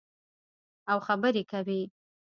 [0.91, 1.81] او خبرې کوي.